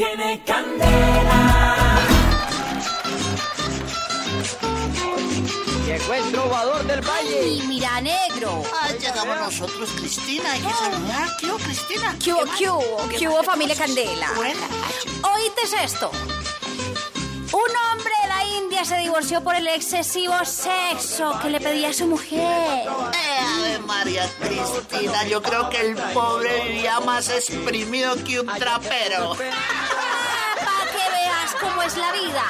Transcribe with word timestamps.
Tiene 0.00 0.42
candela. 0.46 1.98
Llegó 5.84 6.14
el 6.14 6.32
trovador 6.32 6.84
del 6.84 7.02
valle. 7.02 7.48
Y 7.48 7.62
mira, 7.66 8.00
negro. 8.00 8.62
Ah, 8.80 8.88
llegamos 8.98 9.38
nosotros, 9.38 9.90
Cristina. 9.98 10.52
Hay 10.52 10.62
que 10.62 10.72
saludar. 10.72 11.36
¿Qué 11.38 11.46
hubo, 11.50 11.58
Cristina? 11.58 12.16
¿Qué 12.24 12.32
hubo, 12.32 12.44
qué 12.58 12.70
hubo? 12.70 13.08
¿Qué 13.10 13.28
hubo, 13.28 13.42
familia 13.42 13.76
Candela? 13.76 14.32
Buena. 14.36 14.68
¿Oíste 15.34 15.84
esto? 15.84 16.10
Un 17.52 17.76
hombre 17.92 18.12
de 18.22 18.28
la 18.28 18.44
India 18.58 18.84
se 18.86 18.96
divorció 18.96 19.42
por 19.42 19.54
el 19.54 19.66
excesivo 19.66 20.34
sexo 20.44 21.38
que 21.42 21.50
le 21.50 21.60
pedía 21.60 21.90
a 21.90 21.92
su 21.92 22.06
mujer. 22.06 22.38
Eh, 22.38 23.38
Ave 23.54 23.78
María 23.80 24.26
Cristina, 24.38 25.26
yo 25.26 25.42
creo 25.42 25.68
que 25.68 25.80
el 25.80 25.96
pobre 26.14 26.68
vivía 26.68 27.00
más 27.00 27.28
exprimido 27.28 28.14
que 28.24 28.40
un 28.40 28.46
trapero. 28.46 29.36
Cómo 31.60 31.82
es 31.82 31.96
la 31.96 32.12
vida. 32.12 32.42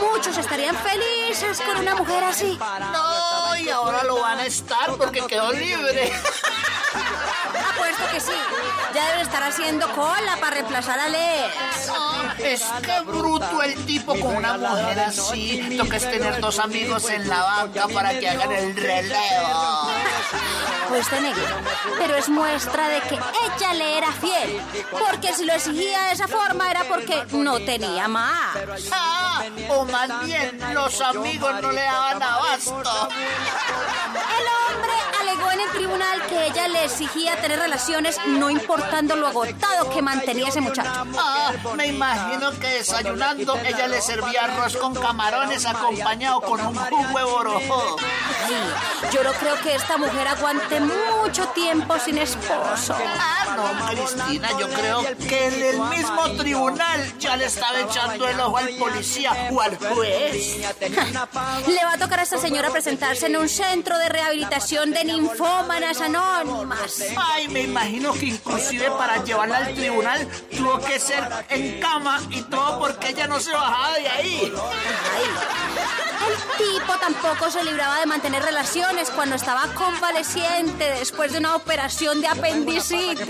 Muchos 0.00 0.36
estarían 0.36 0.76
felices 0.76 1.60
con 1.60 1.78
una 1.78 1.94
mujer 1.94 2.24
así. 2.24 2.58
No, 2.92 3.56
y 3.56 3.68
ahora 3.68 4.04
lo 4.04 4.20
van 4.20 4.38
a 4.38 4.46
estar 4.46 4.94
porque 4.96 5.20
quedó 5.26 5.52
libre. 5.52 6.12
Apuesto 7.72 8.02
que 8.12 8.20
sí. 8.20 8.32
Ya 8.94 9.06
deben 9.06 9.20
estar 9.20 9.42
haciendo 9.42 9.88
cola 9.92 10.36
para 10.40 10.50
reemplazar 10.56 10.98
a. 10.98 11.06
Ah, 11.90 12.34
Es 12.38 12.62
que 12.82 13.00
bruto 13.04 13.62
el 13.62 13.86
tipo 13.86 14.18
con 14.18 14.36
una 14.36 14.58
mujer 14.58 15.00
así. 15.00 15.76
Toca 15.78 15.96
es 15.96 16.10
tener 16.10 16.40
dos 16.40 16.58
amigos 16.58 17.08
en 17.10 17.28
la 17.28 17.42
banca 17.42 17.88
para 17.88 18.18
que 18.18 18.28
hagan 18.28 18.52
el 18.52 18.76
relevo. 18.76 19.79
Pues 20.90 21.08
de 21.08 21.20
negro. 21.20 21.42
Pero 21.98 22.16
es 22.16 22.28
muestra 22.28 22.88
de 22.88 23.00
que 23.02 23.14
ella 23.14 23.74
le 23.74 23.98
era 23.98 24.10
fiel. 24.10 24.60
Porque 24.90 25.32
si 25.34 25.44
lo 25.44 25.52
exigía 25.52 26.02
de 26.06 26.12
esa 26.14 26.26
forma 26.26 26.68
era 26.68 26.82
porque 26.82 27.24
no 27.30 27.60
tenía 27.60 28.08
más. 28.08 28.56
Ah, 28.90 29.44
o 29.68 29.84
más 29.84 30.24
bien, 30.24 30.58
los 30.74 31.00
amigos 31.00 31.62
no 31.62 31.70
le 31.70 31.82
daban 31.82 32.20
abasto. 32.20 33.08
El 34.36 34.74
hombre 34.74 35.09
en 35.60 35.68
el 35.68 35.72
tribunal 35.72 36.26
que 36.26 36.46
ella 36.46 36.68
le 36.68 36.84
exigía 36.84 37.36
tener 37.40 37.58
relaciones 37.58 38.18
no 38.26 38.50
importando 38.50 39.16
lo 39.16 39.26
agotado 39.26 39.90
que 39.90 40.02
mantenía 40.02 40.48
ese 40.48 40.60
muchacho. 40.60 40.90
Ah, 41.18 41.52
me 41.76 41.86
imagino 41.88 42.50
que 42.58 42.66
desayunando 42.68 43.56
ella 43.64 43.88
le 43.88 44.00
servía 44.00 44.44
arroz 44.44 44.76
con 44.76 44.94
camarones 44.94 45.66
acompañado 45.66 46.40
con 46.40 46.60
un 46.60 46.74
de 46.74 47.24
borojo. 47.24 47.96
Ay, 48.44 49.10
yo 49.12 49.24
no 49.24 49.32
creo 49.32 49.60
que 49.62 49.74
esta 49.74 49.96
mujer 49.96 50.28
aguante 50.28 50.80
mucho 50.80 51.46
tiempo 51.48 51.98
sin 51.98 52.18
esposo. 52.18 52.94
Ah, 53.18 53.56
no, 53.56 53.86
Cristina, 53.88 54.48
yo 54.58 54.68
creo 54.68 55.02
que 55.28 55.46
en 55.46 55.62
el 55.62 55.80
mismo 55.80 56.30
tribunal 56.36 57.18
ya 57.18 57.36
le 57.36 57.46
estaba 57.46 57.80
echando 57.80 58.28
el 58.28 58.40
ojo 58.40 58.56
al 58.56 58.68
policía 58.76 59.48
o 59.50 59.60
al 59.60 59.76
juez. 59.76 60.58
Le 61.66 61.84
va 61.84 61.92
a 61.94 61.98
tocar 61.98 62.20
a 62.20 62.22
esta 62.22 62.38
señora 62.38 62.70
presentarse 62.70 63.26
en 63.26 63.36
un 63.36 63.48
centro 63.48 63.98
de 63.98 64.08
rehabilitación 64.08 64.92
de 64.92 65.04
ninfómanas 65.50 66.00
anónimas. 66.00 67.04
Ay, 67.16 67.48
me 67.48 67.62
imagino 67.62 68.12
que 68.12 68.26
inclusive 68.26 68.90
para 68.90 69.22
llevarla 69.24 69.58
al 69.58 69.74
tribunal 69.74 70.28
tuvo 70.56 70.78
que 70.80 70.98
ser 70.98 71.22
en 71.48 71.80
cama 71.80 72.20
y 72.30 72.42
todo 72.42 72.78
porque 72.78 73.08
ella 73.08 73.26
no 73.26 73.40
se 73.40 73.52
bajaba 73.52 73.94
de 73.98 74.08
ahí. 74.08 74.52
El 76.28 76.36
tipo 76.58 76.92
tampoco 76.98 77.50
se 77.50 77.64
libraba 77.64 77.98
de 78.00 78.06
mantener 78.06 78.42
relaciones 78.42 79.10
cuando 79.10 79.36
estaba 79.36 79.66
convaleciente 79.74 80.84
después 80.98 81.32
de 81.32 81.38
una 81.38 81.56
operación 81.56 82.20
de 82.20 82.28
apendicitis. 82.28 83.26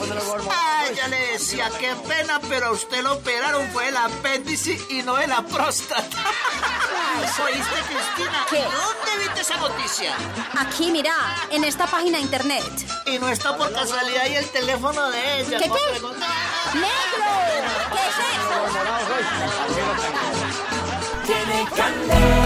Ah, 0.51 0.84
ya 0.95 1.09
le 1.09 1.33
decía, 1.33 1.71
qué 1.79 1.95
pena, 2.09 2.41
pero 2.49 2.67
a 2.67 2.71
usted 2.73 3.03
lo 3.03 3.15
operaron 3.15 3.69
fue 3.71 3.89
el 3.89 3.97
apéndice 3.97 4.79
y 4.91 5.03
no 5.03 5.17
de 5.17 5.27
la 5.29 5.43
próstata. 5.43 6.19
¿Oíste, 7.39 7.62
Cristina? 7.86 8.45
¿Qué? 8.50 8.62
¿Dónde 8.64 9.19
viste 9.25 9.41
esa 9.42 9.56
noticia? 9.56 10.17
Aquí, 10.59 10.91
mira, 10.91 11.14
en 11.50 11.62
esta 11.62 11.87
página 11.87 12.19
de 12.19 12.25
internet. 12.25 12.65
Y 13.06 13.19
no 13.19 13.28
está 13.28 13.56
por 13.56 13.72
casualidad 13.72 14.25
ahí 14.25 14.34
el 14.34 14.50
teléfono 14.50 15.10
de 15.10 15.41
ella. 15.41 15.59
¿Qué, 15.59 15.65
qué? 15.65 16.00
¡Negro! 16.75 17.31
¿Qué 17.93 18.00
es 18.09 18.19
eso? 18.34 18.59
Tiene 21.25 21.69
candela. 21.77 22.40